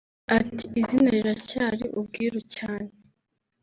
Ati 0.37 0.65
“Izina 0.81 1.09
riracyari 1.15 1.85
ubwiru 1.99 2.39
cyane 2.55 2.91